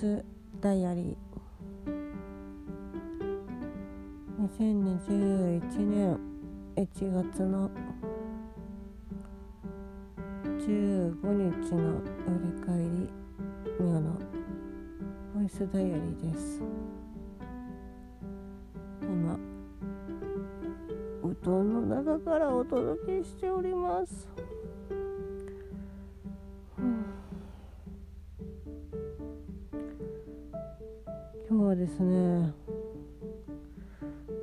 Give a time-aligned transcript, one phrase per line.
[0.00, 0.24] ス
[0.62, 1.16] ダイアリー。
[4.56, 5.60] 2021
[5.90, 6.18] 年
[6.74, 7.70] 1月の
[10.42, 12.06] 15日の振
[12.42, 12.86] り返り
[13.78, 14.18] ミオの
[15.34, 16.62] ボイスダイアリーです。
[19.02, 19.38] 今
[21.22, 24.29] 布団の中からお届けしております。
[31.80, 32.52] ですね。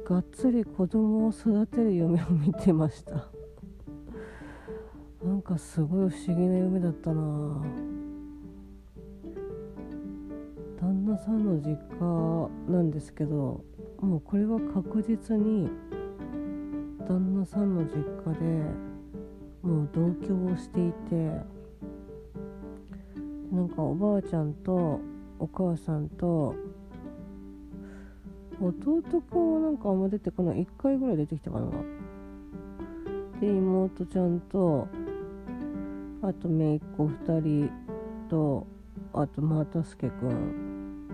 [0.10, 3.28] がっつり子供を育てる夢を見てました。
[5.24, 7.62] なんかすごい不思議な夢だったな。
[10.82, 13.64] 旦那さんの実家なんですけど
[14.02, 15.70] もうこれは確実に
[17.08, 18.64] 旦那さんの実家で
[19.62, 21.16] もう同居をしていて
[23.52, 25.00] なんかおばあちゃんと
[25.40, 26.56] お母さんと
[28.60, 30.66] 弟くんはなんかあんま出てこない。
[30.66, 31.68] 1回ぐらい出てきたかな。
[33.40, 34.88] で妹ちゃんと
[36.24, 37.70] あと姪っ子2人
[38.30, 38.66] と
[39.14, 41.08] あとまたすけくん。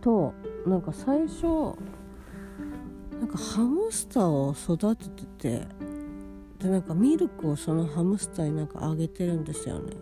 [0.00, 0.32] と
[0.66, 1.44] なんか最初
[3.18, 5.66] なんかハムスターを育ててて
[6.58, 9.92] でなんかミルクをそのハムスターになんかあげてるんですよね。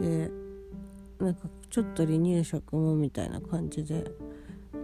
[0.00, 0.41] で
[1.24, 4.04] なんかちょっと離乳食もみたいな感じで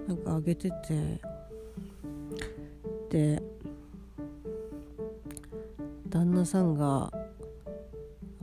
[0.07, 1.21] なんかあげてて。
[3.11, 3.43] で
[6.11, 7.11] 旦那さんが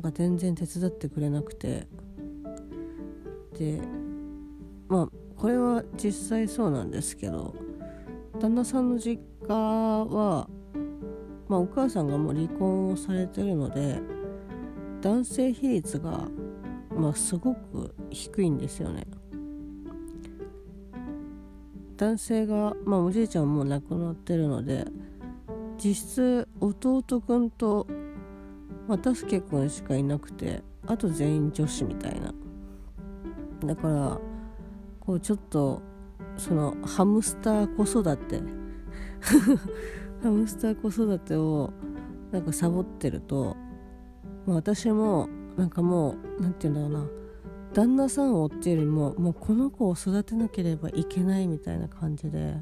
[0.01, 1.87] なんか全然手伝ってくれなくて。
[3.57, 3.79] で
[4.87, 7.55] まあこれは実際そうなんですけど
[8.39, 10.47] 旦那さんの実家は、
[11.47, 13.99] まあ、お母さんがもう離婚をされてるので
[15.01, 16.27] 男性比率が
[16.97, 19.05] まあ、すごく低いんですよね。
[21.97, 24.85] 男性が、まあ、おじいちゃんも亡くなってるので
[25.81, 27.87] 実質弟くんと
[28.87, 32.33] 又助くんしかいなくてあと全員女子みたいな。
[33.65, 34.19] だから
[34.99, 35.81] こうちょっと
[36.37, 38.41] そのハムスター子育て
[40.21, 41.71] ハムスター子育てを
[42.31, 43.55] なんかサボってると、
[44.45, 47.25] まあ、私もなんかもう何て言うんだろうな。
[47.73, 52.55] 旦那さんを追ってよりももうこの子を育てなければいけないみたいな感じで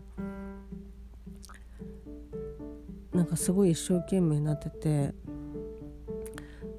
[3.13, 5.13] なんかすごい一生懸命になってて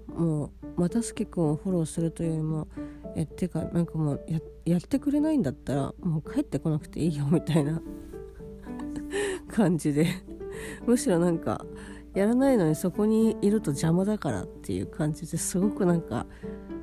[0.09, 2.67] もう又助君をフォローするというよりも
[3.15, 7.81] えっていうかなんかもうややってくれないんだったらもう帰ってこなくていいよみたいな
[9.47, 10.07] 感じで。
[10.87, 11.65] むしろなんか
[12.15, 16.27] やらないのにそこにいると邪魔だからっていう感じですごくなんか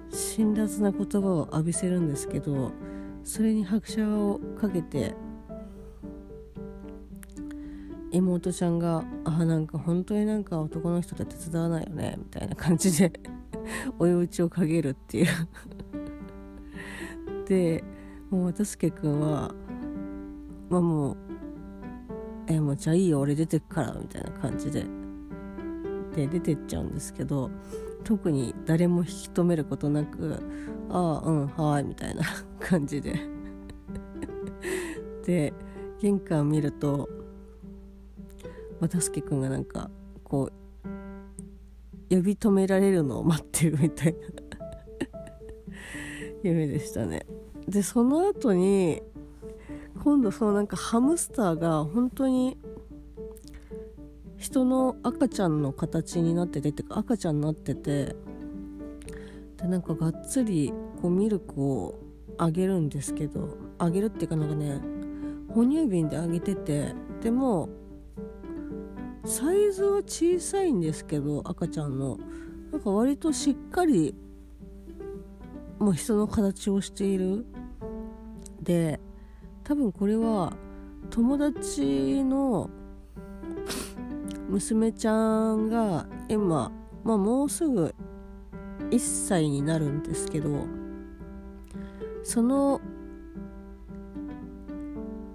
[0.10, 2.74] 辛辣な言葉を浴びせるんですけど
[3.24, 5.16] それに拍車をかけて
[8.12, 13.14] 妹ちゃんが「あなんか本当になんか男の人で手伝わないよね」みたいな感じで
[14.00, 15.28] 追い打ちをかけるっていう。
[17.48, 17.84] で
[18.30, 19.54] もう渡助君は
[20.70, 21.18] まあもう
[22.48, 24.86] 「えもうじゃあいいよ俺出てくから」みたいな感じで
[26.16, 27.50] で出てっちゃうんですけど
[28.04, 30.40] 特に誰も引き止めることなく
[30.90, 32.24] 「ああうんはい」みたいな
[32.60, 33.20] 感じで。
[35.26, 35.54] で
[36.00, 37.08] 玄関見ると
[38.80, 39.92] 渡助君がなんか
[40.24, 44.20] こう呼び止められるのを待ってるみたいな
[46.44, 47.26] 夢でしたね。
[47.68, 49.04] でその後に
[50.04, 52.58] 今度そのなんかハムスターが本当に
[54.52, 58.18] 人の赤ちゃんの形になってててか赤ちゃんになってて
[59.56, 61.98] でなんかがっつりこうミルクを
[62.38, 64.82] あげるんですけどあげるっていうかなんかね
[65.56, 67.70] 哺乳瓶であげててでも
[69.24, 72.18] サイズは小さいんですけど赤ちゃんの。
[72.72, 74.16] なんか割としっかり
[75.78, 77.46] もう人の形をしている。
[78.62, 79.00] で
[79.64, 80.54] 多分これは
[81.10, 82.70] 友達の
[84.52, 86.72] 娘ちゃんが今、
[87.06, 87.96] まあ、もうすぐ
[88.90, 90.68] 1歳になるんですけど
[92.24, 92.82] その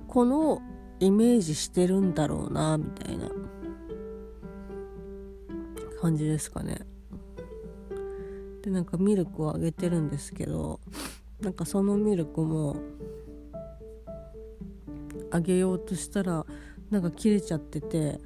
[0.07, 0.61] 子の
[1.01, 3.31] イメージしてるんだろうなみたいな
[6.01, 6.79] 感じですかね。
[8.63, 10.81] でなんかミルクをあげてるんですけど
[11.41, 12.77] なんかそのミルクも
[15.31, 16.45] あげようとしたら
[16.91, 18.21] なんか切れちゃってて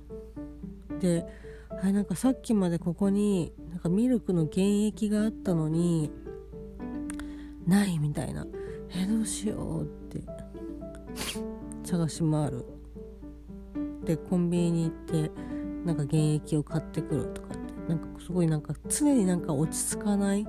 [1.00, 1.26] で
[1.70, 6.10] あれなんかさっきまでここになんかミルクの原液があったのに
[7.66, 8.46] ないみたいな。
[8.92, 10.22] えどうしようって。
[11.84, 12.64] 探し回る。
[14.04, 15.30] でコンビニに行って
[15.84, 17.70] なんか原液を買ってくるとかって。
[17.88, 20.44] なんかすごいなんか常になんか落ち着かない。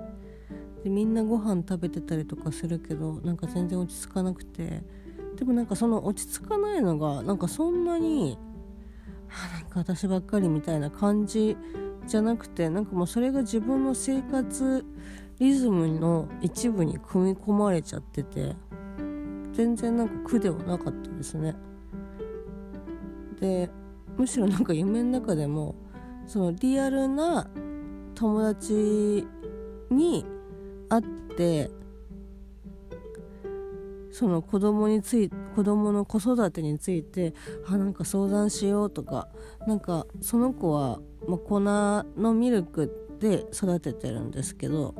[0.83, 4.83] でみんなご飯食べてたりとかするけどなんか全然落ち着かなくて。
[5.36, 8.38] でもなんかその落ち着かないのがなんかそんなに
[9.54, 11.57] なんか私ばっかりみたいな感じ
[12.06, 14.86] じゃなくてなんかもうそれが自分の生活
[15.39, 18.56] リズムの一部に組み込まれちゃってて
[19.54, 21.56] 全然なんか苦ではなかったですね。
[23.39, 23.69] で
[24.18, 25.75] むしろなんか夢の中でも
[26.27, 27.50] そのリアルな
[28.13, 29.25] 友達
[29.89, 30.25] に
[30.89, 31.04] 会っ
[31.36, 31.72] て
[34.12, 37.33] その子供につい子供の子育てについて
[37.68, 39.27] あなんか相談しようとか
[39.68, 44.95] なんかその子は、まあ、粉のミルクで育ててるんですけど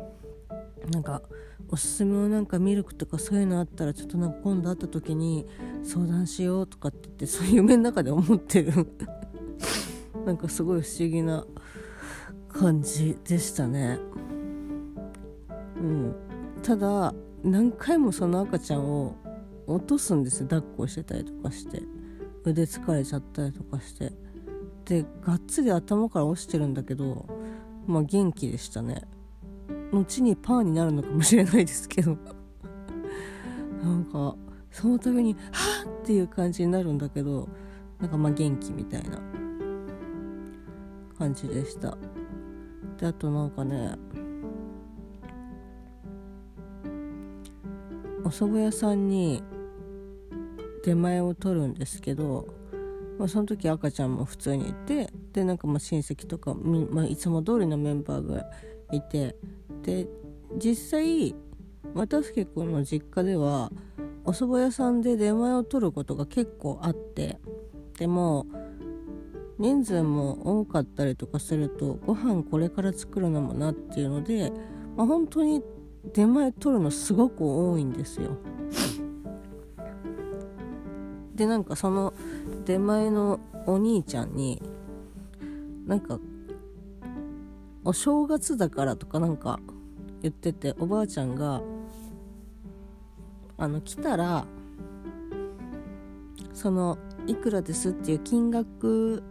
[0.92, 1.22] なんか
[1.70, 5.48] おすすめのなんかミルクとかそういうのあったらちょっとなんか今度会った時に
[5.84, 8.74] 相談しようとかって言ってそういう夢の中で思ってる。
[10.26, 11.46] なんかすごい不思議な
[12.50, 14.00] 感じでしたね。
[15.78, 16.16] うん。
[16.62, 17.14] ただ
[17.44, 19.16] 何回もその赤ちゃんを
[19.72, 20.48] 落とすんですよ。
[20.48, 21.82] 抱っこしてたりとかして。
[22.44, 24.12] 腕疲れちゃったりとかして。
[24.86, 27.28] でがっつり頭から落ちてるんだけど
[27.88, 29.04] まあ元気でしたね。
[29.92, 32.18] 後にパーになるのかもしれないですけど。
[33.84, 34.36] なんか
[34.70, 37.50] その度に「はっ!」っていう感じになるんだけど
[38.00, 39.20] なんかまあ元気みたいな。
[41.22, 41.96] 感じでした。
[42.98, 43.96] であとなんかね
[48.24, 49.44] お蕎麦屋さんに
[50.84, 52.48] 出前を取るんですけど、
[53.20, 58.46] まあ、その時赤ちゃんも普通にいてでなんかまあ親戚とか、まあ、いつも通りのメンバーが
[58.92, 59.36] いて
[59.84, 60.08] で
[60.58, 61.36] 実際
[61.94, 63.72] 渡助君の実家では
[64.24, 67.40] お蕎麦屋さんで出前を取ることが結構あって
[67.98, 68.46] でも
[69.58, 74.52] 人数も多かったりとかするとご飯これから作るのもなっていうので、
[74.98, 75.62] まあ、本当に
[76.14, 78.38] 出前取るのすごく多いんですよ。
[81.42, 82.14] でなんかその
[82.66, 84.62] 出前のお兄ちゃんに
[85.88, 86.20] なんか
[87.84, 89.60] お正月だからとかなんか
[90.22, 91.64] 言ってておばあちゃんが
[93.58, 94.46] あの来たら
[96.54, 99.24] そのいくらですっていう金額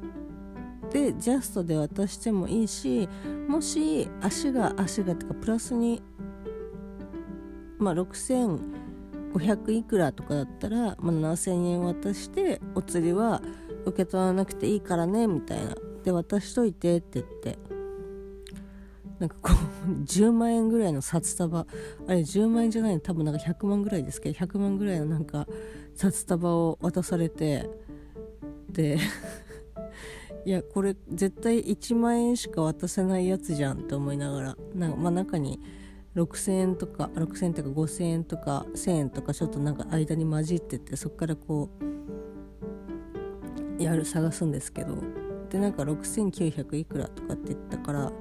[0.91, 3.09] でジャストで渡してもいいし
[3.47, 6.03] もし足が足がってかプラスに
[7.79, 7.95] まあ
[9.32, 13.43] 500いくらとかだったら、まあ、7000円渡してお釣りは
[13.87, 15.75] 受け取らなくていいからねみたいな。
[16.05, 17.59] で渡しといてって言って。
[19.19, 19.53] なんかこ
[19.87, 21.61] う 10万円ぐらいの札束。
[21.61, 21.67] あ
[22.09, 23.00] れ10万円じゃないの。
[23.00, 25.47] 多分なんか100万ぐらいですけど100万ぐらいのなんか
[25.94, 27.69] 札束を渡されて。
[28.71, 28.99] で
[30.47, 34.56] いやこれ絶対1万円しか渡せないやつじゃんって思いながら。
[34.75, 35.61] なんか、まあ、中に
[36.17, 41.69] 6000円とか6000円とか5000円とか1000円とかちょっとなんか間に混じっててそこからこ
[43.79, 44.96] うやる探すんですけど。
[45.51, 48.13] でなんか6900いくらとかって言ったから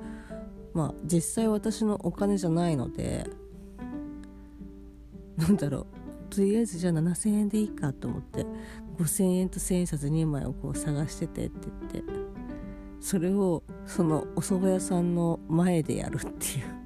[0.74, 3.30] まあ実際私のお金じゃないので
[5.38, 5.86] なんだろう。
[6.30, 8.46] とりあえずじゃあ7000円でいいかと思って
[9.00, 12.14] 5000円と1000円札2枚をこう探しててって言って
[13.00, 16.79] それをそのお蕎麦屋さんの前でやるっていう。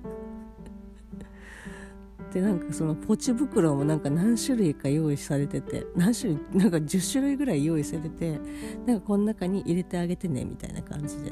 [2.33, 8.39] でなんかそのポチ袋もなんか何種類か用意されてて何種類なんか10種類ぐらい用意されて
[8.87, 11.31] なんかこの中に入れてあげてねみたいな感じで。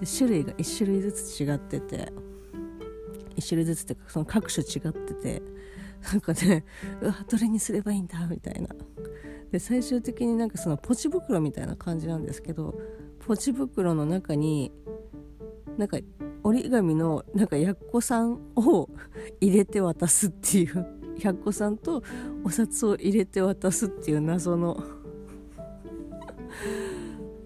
[0.00, 2.12] で種類が1種類ずつ違ってて
[3.36, 5.42] 1種類ずつっていうかその各種違ってて
[6.12, 6.64] なんかね
[7.00, 8.68] うわどれにすればいいんだみたいな。
[9.50, 12.78] で最終的になんかそのポチ袋みたいな感じなんですけど
[13.20, 14.72] ポチ袋の中に
[15.78, 15.98] なんか
[16.46, 18.88] 折り紙のなんかやっこさんを
[19.40, 20.86] 入れて渡すっていう
[21.18, 22.04] やっこさんと
[22.44, 24.80] お札を入れて渡すっていう謎の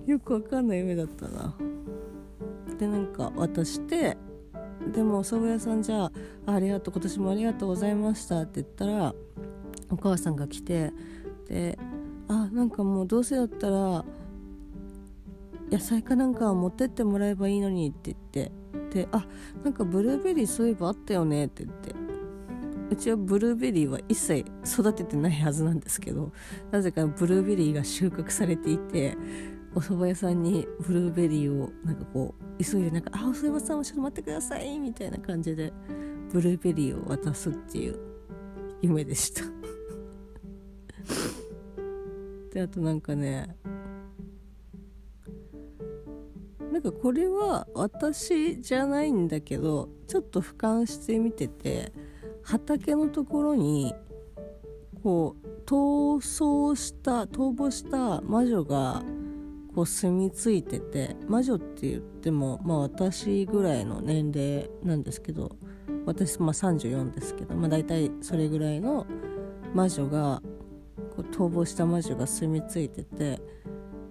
[0.04, 1.56] よくわかんない夢だったな。
[2.78, 4.18] でなんか渡して
[4.92, 6.12] でもお蕎麦屋さんじゃあ
[6.52, 9.14] ありがとう今年もありがとうございましたって言ったら
[9.90, 10.92] お母さんが来て
[11.48, 11.78] で
[12.28, 14.04] あなんかもうどうせだったら
[15.70, 18.52] 野菜かなんか持ってってもらえばいいのにって言って
[18.92, 19.24] であ
[19.64, 21.94] なんかブルーベリーそういえばあったよねって言って。
[22.90, 26.32] うちはブルーベリーは一切育ててないはずなんですけど
[26.72, 29.16] なぜかブルーベリーが収穫されていて
[29.76, 35.72] お蕎麦屋さんにブルーベリーをなんかこう急いでなんか「あお蕎麦さんちょっと待ってください」みたいな感じで
[36.32, 37.96] ブルーベリーを渡すっていう
[38.82, 39.44] 夢でした。
[42.52, 43.56] であとなんかね
[46.70, 51.92] なんかこれは私じゃないんだけどちょっと俯瞰してみてて
[52.42, 53.94] 畑のところに
[55.02, 59.02] こう逃走した逃亡した魔女が
[59.74, 65.56] こう住み着いてて魔女って言ってもまあ私ぐらいの年齢なんですけど
[66.06, 69.06] 私まあ34ですけどまあ大体それぐらいの
[69.74, 70.42] 魔女が
[71.16, 73.40] こう逃亡した魔女が住み着いてて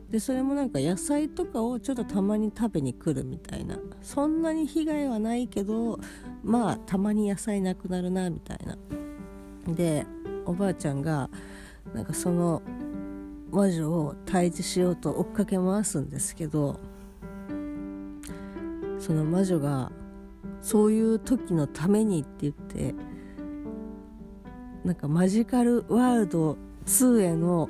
[0.09, 3.77] でそれもなんか野菜とかをちょっとたまに食べに来るみたいな。
[4.01, 5.99] そんなに被害はないけど
[6.43, 8.77] まあたまに野菜なくなるなみたいな。
[9.73, 10.05] で
[10.45, 11.29] おばあちゃんが
[11.93, 12.61] なんかその
[13.51, 16.79] 魔女を退治しようと追っかけ回すんですけど
[18.99, 19.91] その魔女が
[20.61, 22.95] そういう時のためにって言って
[24.83, 27.69] なんかマジカルワールド2への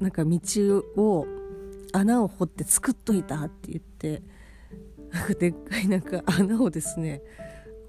[0.00, 0.38] なんか道
[0.96, 1.26] を
[1.92, 4.22] 穴を掘って作っといたって言って
[5.38, 7.22] でっかいなんか穴をですね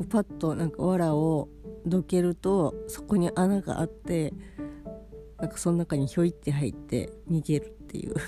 [0.10, 1.50] パッとなんか藁を
[1.86, 4.34] どけるとそこに穴があって
[5.38, 8.16] なんかその中にひょいって入って逃げるっていう。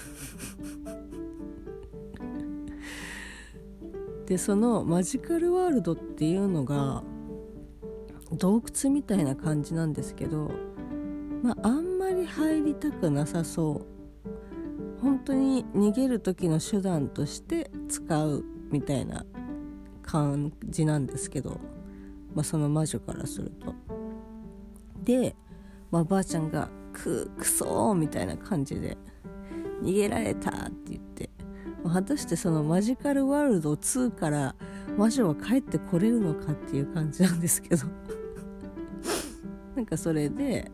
[4.26, 7.04] でそのマジカルワールドっていうのが
[8.34, 10.52] 洞窟みたいな感じなんですけど
[11.42, 15.02] まああんまり入りたくなさそう。
[15.02, 19.26] 本当に逃げる時の手段として使うみたいな
[20.02, 21.60] 感じなんですけど。
[22.36, 23.74] まあ、その魔女からすると。
[25.04, 25.36] で、
[25.92, 28.98] まあ、ばあちゃんが「くくそー」みたいな感じで
[29.82, 31.30] 「逃げられた」って言って、
[31.84, 34.56] まあ、果たしてそのマジカルワールド2から
[34.98, 37.84] 魔女は帰ってこれるのかっていう感じなんですけど。
[39.76, 40.72] なんかそれで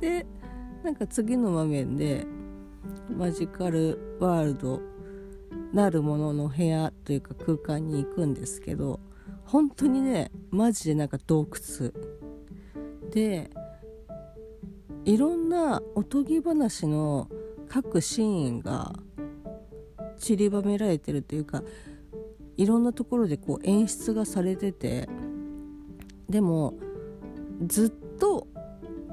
[0.00, 0.26] で
[0.82, 2.26] なんか次の場面で
[3.10, 4.80] マジカルワールド
[5.72, 9.00] なるものの部屋というか空間に行くんですけど
[9.44, 11.92] 本当にねマジでなんか洞窟。
[13.10, 13.50] で
[15.04, 17.28] いろんなおとぎ話の
[17.68, 18.92] 各シーンが
[20.18, 21.62] 散りばめられてるというか
[22.58, 25.08] いろんなところでこう演出がされてて
[26.28, 26.74] でも
[27.66, 28.46] ずっと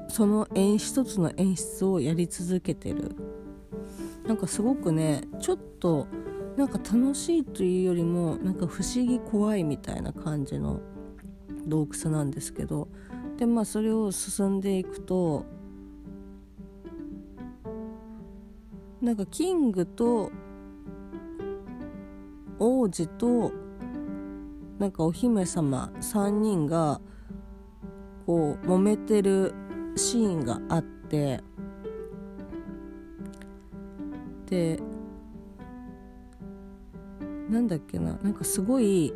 [0.08, 3.16] その演一つの演出をやり続けてる。
[4.26, 6.08] なんかすごくねちょっと
[6.56, 10.80] なんか楽しいというよりもなんか不思議怖いみたいな感じの
[11.66, 12.88] 洞窟なんですけど。
[13.36, 15.44] でまあそれを進んでいくと
[19.02, 20.32] なんかキングと
[22.58, 23.52] 王子と
[24.78, 27.00] なんかお姫様3人が
[28.24, 29.54] こう揉めてる
[29.96, 31.42] シーンがあって
[34.48, 34.78] で
[37.50, 39.12] なんだっけななんかすごい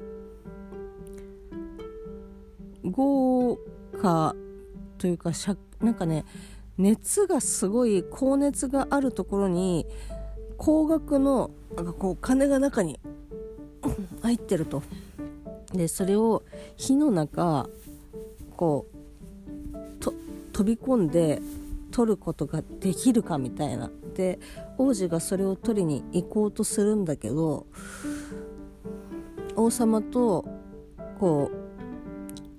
[2.85, 3.59] 豪
[4.01, 4.35] 華
[4.99, 6.25] というかしゃなんかね
[6.79, 9.87] 熱がすごい高熱があるところに
[10.57, 12.99] 高額のなんかこう金が中に
[14.23, 14.83] 入ってると。
[15.73, 16.43] でそれを
[16.77, 17.69] 火の中
[18.57, 19.00] こう
[20.61, 21.40] 飛び込んで
[21.90, 23.90] 取ることができるかみたいな。
[24.14, 24.38] で
[24.76, 27.67] 王子がそれを取りに行こうとするんだけど
[29.57, 30.45] 王様と
[31.19, 31.50] こ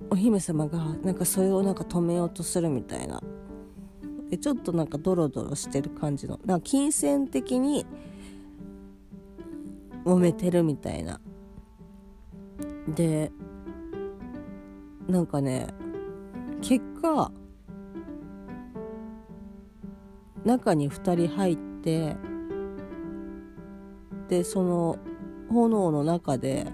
[0.10, 3.22] うお姫様がなんかそれをなんか止めようとするみたいな。
[4.32, 6.40] でちょっとなんかドロドロしてる感じの。
[6.44, 7.86] なんか金銭的に
[10.06, 11.22] 揉めてるみたいな。
[12.88, 13.32] で
[15.08, 15.68] なんかね
[16.62, 17.32] 結果
[20.46, 22.16] 中に2人入って
[24.28, 24.98] でその
[25.50, 26.68] 炎の中で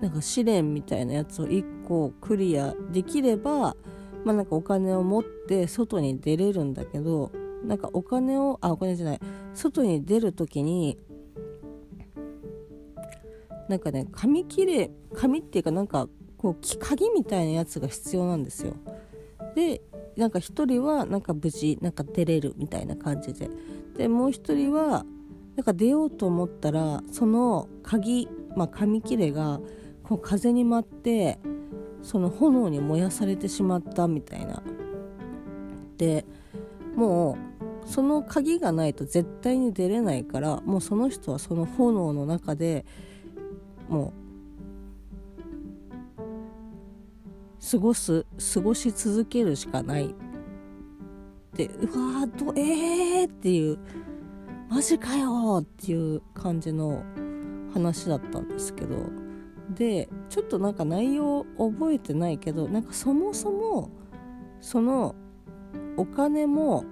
[0.00, 3.76] なんか試練みたいなやつを1個クリアできれば
[4.24, 7.30] まあなんかお金を持って外に出れるんだけど
[7.64, 9.20] なんかお金をあお金じゃない
[9.54, 10.98] 外に出る時に
[13.68, 18.74] なんかね紙切れ紙っていうかなんかこう鍵みたいなやつが必要なんですよ。
[19.54, 19.80] で
[20.16, 23.50] なんか1人はなんか無事なんか出れるみたいな感じで。
[23.96, 25.04] でもう1人は
[25.56, 29.60] なんか出ようと思ったらその鍵、まあ、紙切れが
[30.02, 31.38] こう風に舞って
[32.02, 34.62] その炎に燃やされてしまったみたいな。
[35.98, 36.24] で
[36.96, 37.38] も
[37.84, 42.84] うその鍵がないと絶対に出れないからもうその人はその炎の中で
[43.88, 44.21] もう
[47.70, 50.14] 過ごす過ごし続けるしかない
[51.54, 53.78] でうわーどえーっていう
[54.68, 57.04] マジかよっていう感じの
[57.74, 58.96] 話だったんですけど
[59.70, 63.90] でちょっとなんか内容覚えてないけどなんかそもそも
[64.60, 65.14] その
[65.96, 66.84] お金も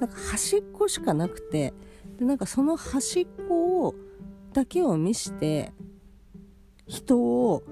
[0.00, 1.74] なんか端っこしかなくて
[2.18, 3.94] でなんかその端っこを
[4.52, 5.72] だけを見して
[6.86, 7.62] 人を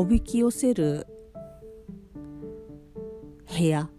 [0.00, 1.08] おびき寄せる
[3.48, 3.90] 部屋。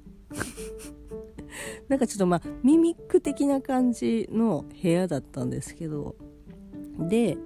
[1.89, 6.15] なんかちょっとまあミミック的な感じの部屋だったんですけど。
[6.98, 7.38] で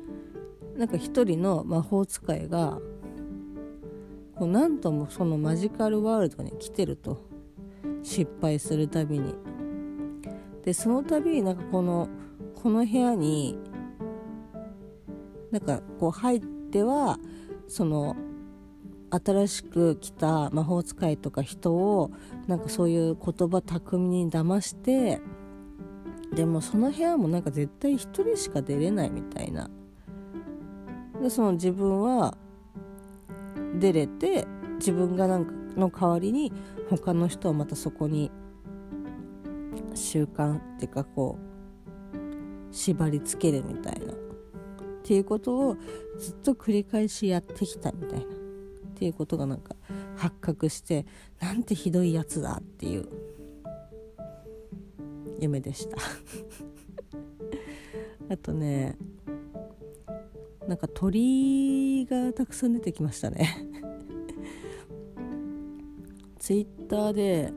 [0.77, 2.79] なんか一人の魔法使いが
[4.35, 7.17] こう何度もそのマジカルワールドに来てると。
[8.03, 9.33] 失敗するたびに。
[10.61, 12.07] でその度になんかこの
[12.61, 13.57] この部屋に
[15.49, 17.17] なんかこう入っては
[17.67, 18.15] その
[19.13, 22.11] 新しく来た魔法使いとか人を
[22.47, 25.21] なんかそういう言葉巧みに騙して
[26.33, 29.69] でもその部屋もなんか絶対1人しか出れないみたいな。
[31.21, 32.35] でその自分は
[33.79, 36.51] 出れて自分がなんかの代わりに
[36.89, 38.31] 他の人をまたそこに
[39.93, 44.13] 習慣っていうかこう縛りつけるみたいな。
[44.13, 44.15] っ
[45.05, 45.77] ていうことを
[46.17, 48.42] ずっと繰り返しやってきたみたいな。
[48.93, 49.75] っていうことがなんか
[50.15, 51.05] 発覚して
[51.41, 53.09] なんてひどいやつだっていう
[55.39, 55.97] 夢でした。
[58.29, 58.95] あとね
[60.67, 63.49] なんか鳥がたくさん出てきましたね。
[66.39, 67.51] ツイッターで、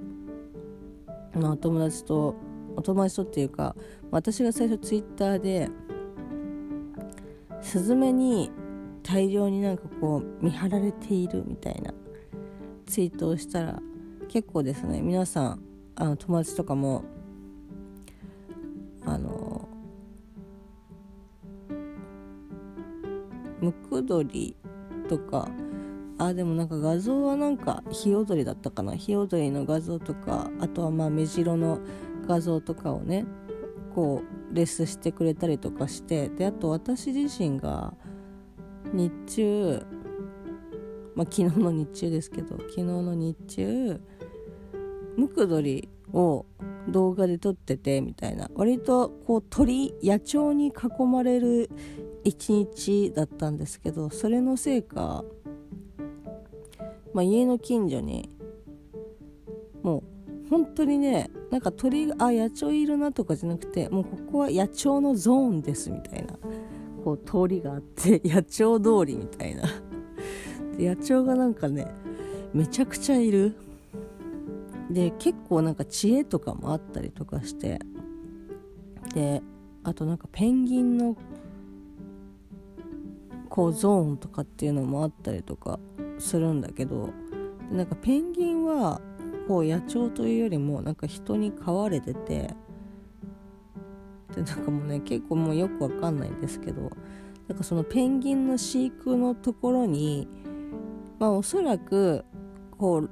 [1.35, 2.35] まあ、お友達と
[2.77, 3.77] お友達とっていうか
[4.11, 5.69] 私が最初ツイッターで
[7.61, 8.51] スズメに
[9.07, 11.95] 大量になんかこう見張られているみたいな
[12.87, 13.81] ツイートをしたら
[14.29, 15.63] 結構ですね皆さん
[15.95, 17.05] あの友達とかも
[19.05, 19.69] あの
[23.61, 24.57] ムクドリ
[25.09, 25.49] とか
[26.19, 28.97] あでもなんか画像はなんかヒヨドリだったかな。
[28.97, 31.79] ヒヨドリの画像とかあとはまあ目白の
[32.27, 33.25] 画像とかをね
[33.95, 37.95] こうレスしてくれたりとかしてであと私自身が
[38.93, 39.87] 日中
[41.15, 44.01] まあ昨日の日中ですけど昨日の日中
[45.17, 46.47] ムクドリを
[46.89, 51.71] 動画で撮っててみたいな割とこう鳥野鳥に囲まれる
[52.25, 55.25] 一日だったんですけどそれのせいか、
[57.13, 58.31] まあ、家の近所に
[59.83, 66.39] もう本当にねなんか鳥あ野鳥いるなとかじゃなくてもうここは野鳥のゾーンですみたいな。
[67.07, 69.63] こう通りがあって 野鳥通りみたいな。
[70.77, 71.87] で野鳥がなんかね
[72.53, 73.55] めちゃくちゃいる。
[74.91, 77.79] で結構なんか知恵とかもあったりとかして。
[79.15, 79.41] で
[79.85, 81.17] あとなんかペンギンの
[83.49, 85.79] こうゾーンとかっていうのもあったりとか
[86.19, 87.11] するんだけど。
[87.71, 89.01] なんかペンギンは
[89.47, 92.55] こう野鳥というよりもなんか人に飼われてて
[94.35, 96.91] でなんかもうね結構もうよくわかんないんですけど
[97.49, 100.29] なんかそのペンギンの飼育のところに
[101.19, 102.25] まあおそらく
[102.79, 103.11] こう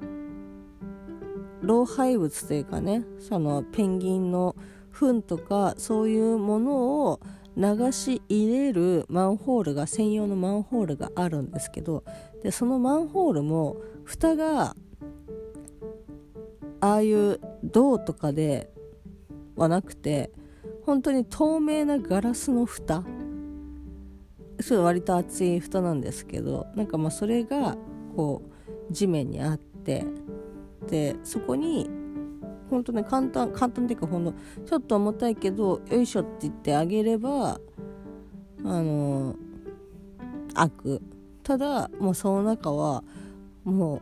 [1.63, 4.55] 老廃物というかねそのペンギンの
[4.91, 7.21] 糞とかそういうものを
[7.57, 12.05] 流し入れるマンホールが専用のマンホールがあるんですけど
[12.43, 14.77] でそのマンホールも蓋が
[16.81, 18.71] ああいう銅とかで
[19.57, 20.33] はなくて
[20.87, 23.03] 本当に透明なガラスの蓋。
[24.61, 27.77] それ割と厚い蓋なんですけどなんかまあそれが
[28.17, 28.43] こ
[28.89, 30.05] う地面にあって
[30.89, 31.91] でそこに
[32.71, 34.33] ほんとね簡単簡単っていうかほんの
[34.65, 37.61] ちょっと重たいけどよいしょって言ってあげれば
[38.65, 39.37] あの
[40.55, 41.03] 開く。
[41.43, 43.05] ただもうその中は
[43.65, 44.01] も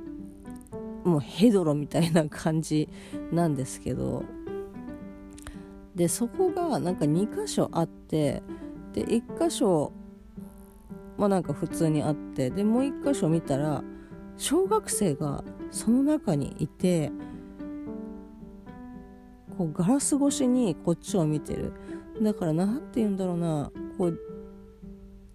[1.05, 2.89] うもうヘドロみたいな感じ
[3.33, 4.23] なんですけど
[5.95, 8.43] でそこがなんか2箇所あって
[8.93, 9.93] で1箇所
[11.19, 13.83] まあなんか普通にあってでもう1箇所見たら
[14.37, 17.13] 小学生がその中にいて
[19.57, 21.73] こうガラス越しにこっちを見てる。
[22.21, 24.19] だから何て言うんだろうなこう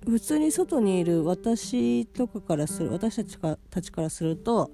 [0.06, 4.72] 普通に外にいる私とかからする私たちかたちからすると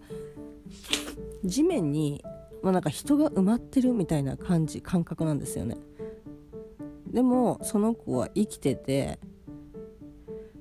[1.44, 2.24] 地面に、
[2.64, 5.78] まあ、なんか人が埋まってるみたいな感じ感覚なんですよね
[7.12, 9.20] でもその子は生きてて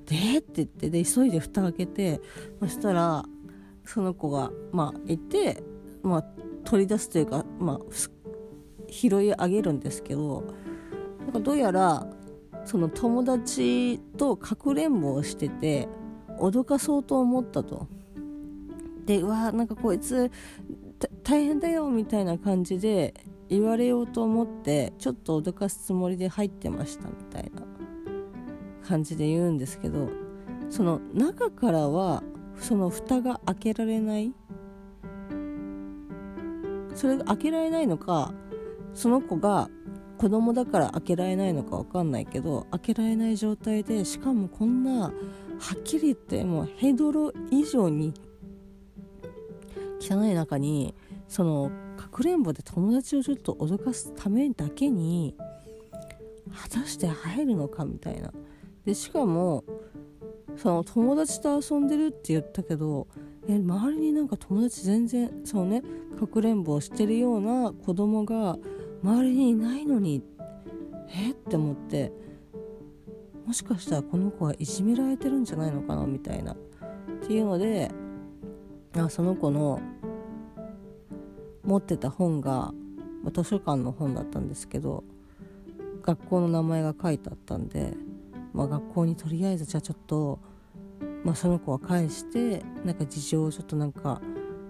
[0.05, 2.21] でって言ってで急いで蓋開けて
[2.59, 3.23] そしたら
[3.85, 5.63] その子がまあいて、
[6.03, 6.25] まあ、
[6.65, 7.79] 取り出すというか、まあ、
[8.89, 10.43] 拾い上げるんですけど
[11.21, 12.05] なんかどうやら
[12.65, 15.87] その友達とかくれんぼをしてて
[16.39, 17.87] 脅かそうと思ったと。
[19.05, 20.31] でうわなんかこいつ
[21.23, 23.13] 大変だよみたいな感じで
[23.49, 27.63] 言われようと思ってちょっと脅かすつもりで入ってましたみたいな
[28.87, 30.09] 感じで言うんですけど
[30.69, 32.23] その中からは
[32.57, 34.33] その蓋が開けられない？
[36.95, 38.33] それが開けられないのか
[38.93, 39.69] その子が
[40.17, 45.11] 子供だから開けられないのか分かんないけど開けられない状態でしかもこんなは
[45.75, 48.13] っきり言ってもうヘドロ以上に
[50.03, 50.93] 汚い中に
[51.27, 55.35] そのかくれんぼで友達をちょっと脅かすためだけに
[56.53, 58.31] 果たして入るのかみたいな。
[58.85, 59.63] でしかも
[60.57, 63.07] その友達と遊んでるって言ったけど
[63.47, 65.81] え周りになんか友達全然そうね
[66.19, 68.57] かくれんぼをしてるような子供が
[69.01, 70.21] 周りにいないのに
[71.09, 71.31] え？
[71.31, 72.11] って思って
[73.45, 76.53] もしかしたらこの子はいじめられてるんじゃないのかなみたいな。
[76.53, 76.55] っ
[77.25, 77.89] ていうので
[78.95, 79.81] あその子の
[81.63, 82.73] 持ってた本が
[83.33, 85.03] 図書館の本だったんですけど
[86.03, 87.93] 学校の名前が書いてあったんで、
[88.53, 90.39] まあ、学校にとりあえずじゃあちょっと、
[91.23, 94.21] まあ、その子は返してなんか事情をちょっとなんか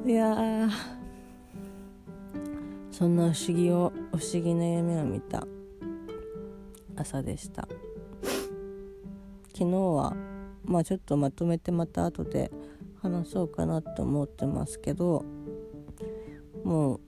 [0.06, 0.70] いや
[3.02, 5.48] そんな不思議を不思議な夢を見た。
[6.96, 7.68] 朝でした。
[9.54, 10.16] 昨日は
[10.64, 12.52] まあちょっとまとめてまた後で
[13.02, 15.26] 話そうかなと思ってますけど
[16.64, 17.00] もう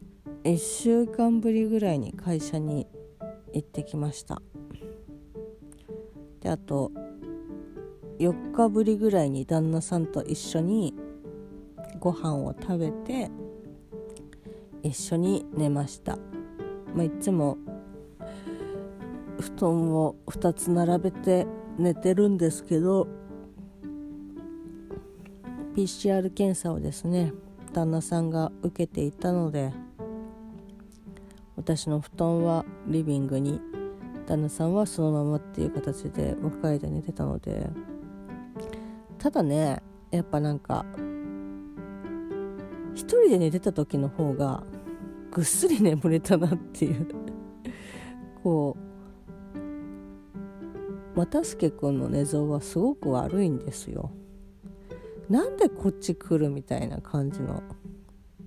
[0.46, 2.88] 1週間ぶりぐらいに会社に
[3.54, 4.42] 行ってきました。
[6.42, 6.92] であと
[8.18, 10.96] 4日ぶりぐらいに旦那さんと一緒に
[12.00, 13.30] ご飯を食べて
[14.84, 16.18] 一緒に寝ました、
[16.94, 17.58] まあ、いつも
[19.40, 23.08] 布団を2つ並べて寝てるんですけど
[25.76, 27.34] PCR 検査をですね
[27.74, 29.74] 旦那さんが受けていたので
[31.56, 33.60] 私の布団はリビングに
[34.28, 37.70] 旦那さんはそのままっていう形で分かれて寝てたので
[39.18, 40.86] ただねやっぱなんか
[42.94, 44.64] 一人で寝てた時の方が
[45.34, 47.08] ぐっすり眠れたなっていう。
[48.44, 48.78] こ
[51.16, 54.12] う又助君の寝相はすごく悪いんですよ。
[55.30, 57.64] なんでこっち来るみたいな感じの。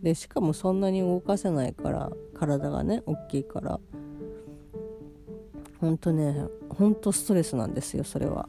[0.03, 3.81] でしかもそんなに動かせないから体がね大きいから。
[5.81, 8.49] ほんとねほんとストレスなんですよそれは。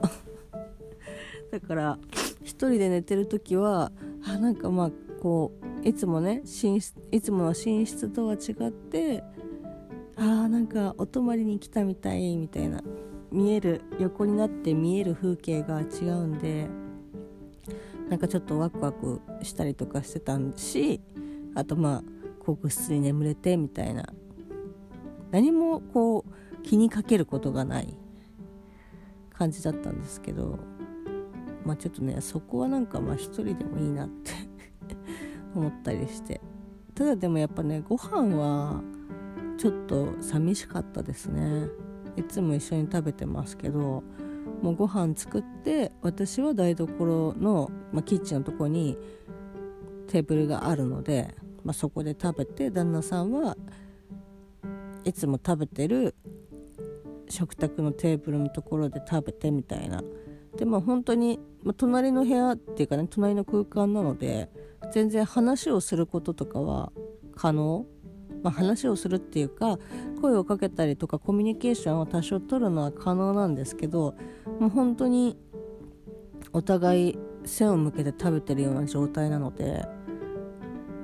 [1.52, 1.98] だから
[2.44, 3.92] 一人で寝てる時は
[4.26, 9.24] あなんかまあこういつもね寝室いつもの寝室とは違って
[10.16, 12.82] あーなんかお泊まりに来たみたいみたいな
[13.32, 16.68] 見える横になって見える風景が違うんで
[18.10, 21.02] なんかちょっとワクワクしたりとかしてたし
[21.56, 22.04] あとまあ
[22.40, 24.06] こうぐっすり眠れてみたいな。
[25.32, 27.94] 何もこう気にかけることがない
[29.34, 30.60] 感じだったんですけど
[31.66, 34.32] まあちょっとねそこはなんかまあ一人でもいいなって
[35.56, 36.42] 思ったりして。
[36.96, 38.82] ただでもやっぱねご飯は
[39.58, 41.68] ちょっと寂しかったですね。
[42.16, 44.04] いつも一緒に食べてますけど
[44.62, 48.98] もうご飯作って私は台所の、まあ、キッチンのとこに
[50.08, 53.56] テーブルがあるので、まあ、そこで食べて旦那さんは
[55.04, 56.16] いつも食べてる
[57.30, 60.02] 食卓のテーブルのところで食べてみたいな。
[60.58, 64.50] でも本当に、まあ、隣の部屋っていうかね隣の空間なので
[64.92, 66.92] 全然話をすることとかは
[67.36, 67.86] 可能？
[68.44, 69.80] まあ、話をするっていうか
[70.22, 74.16] 声をかけたりとかコミュニケーションを多少取るのは可能なんですけど
[74.60, 75.38] もう本当に
[76.54, 79.86] お互い背を向けて食べてるような状態なので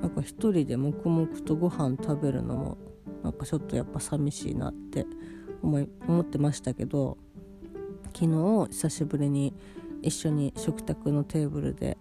[0.02, 2.78] なんか一人で黙々とご飯食べるのも
[3.24, 5.08] なんかちょっとやっぱ寂しいなって
[5.63, 7.17] 思い思ってましたけど
[8.13, 9.56] 昨日久しぶりに
[10.02, 11.98] 一緒に食卓のテーブルで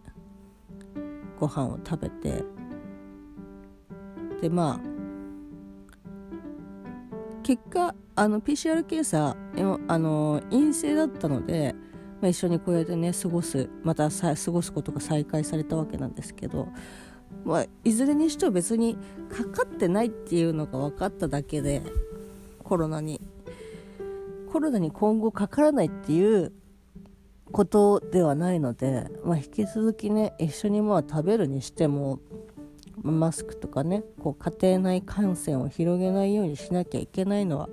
[1.42, 2.44] ご飯を食べて
[4.40, 4.80] でまあ
[7.42, 9.36] 結果あの PCR 検査
[9.88, 11.74] あの陰性だったので、
[12.20, 16.68] まあ、一緒にこうやってね過ごすまた過ごすことが再開されたわけなんですけど
[17.44, 18.96] まあ、いずれにしても別に
[19.28, 21.82] かかってないっていうのが分かっただけで
[22.62, 23.20] コロナに
[24.52, 26.52] コロナに今後かからないっていう
[27.52, 32.18] ことではないので、まあ、引き続きね一緒にまあ食べるにしても
[33.02, 37.68] マスクとかねこう家庭内感染を広げないようにしなきゃいけないのは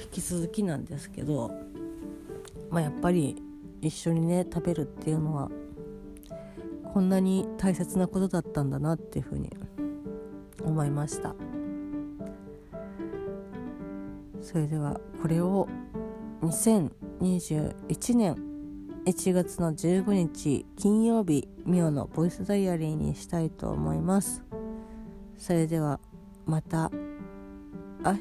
[0.00, 1.50] 引き続きなんですけど、
[2.70, 3.42] まあ、やっぱり
[3.80, 5.50] 一緒にね食べるっていうのは
[6.92, 9.50] こんなに大切なことだったんだなっていうふうに
[10.64, 11.34] 思いました。
[14.40, 15.68] それではこれを
[16.42, 18.49] 2021年
[19.10, 24.44] 1月の15日金曜日ミオのボイスダイアリーにしたいと思います。
[25.36, 25.98] それでは
[26.46, 26.92] また。
[28.04, 28.20] 明日。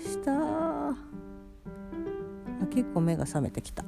[2.71, 3.85] 結構目が覚めてきた。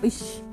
[0.00, 0.44] よし。